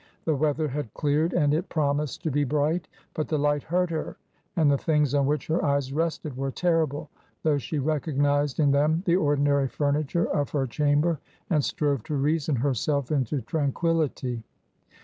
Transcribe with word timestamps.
The 0.25 0.35
weather 0.35 0.67
had 0.67 0.91
cleared 0.95 1.31
and 1.33 1.53
it 1.53 1.69
promised 1.69 2.23
to 2.23 2.31
be 2.31 2.43
bright. 2.43 2.87
But 3.13 3.27
the 3.27 3.37
light 3.37 3.61
hurt 3.61 3.91
her 3.91 4.17
and 4.55 4.71
the 4.71 4.77
things 4.79 5.13
on 5.13 5.27
which 5.27 5.45
her 5.45 5.63
eyes 5.63 5.93
rested 5.93 6.35
were 6.35 6.49
terrible, 6.49 7.11
though 7.43 7.59
she 7.59 7.77
recognised 7.77 8.59
in 8.59 8.71
them 8.71 9.03
the 9.05 9.15
ordinary 9.17 9.67
furniture 9.67 10.25
of 10.25 10.49
her 10.53 10.65
chamber 10.65 11.19
and 11.51 11.63
strove 11.63 12.01
to 12.05 12.15
reason 12.15 12.55
herself 12.55 13.11
into 13.11 13.41
tranquillity. 13.43 14.41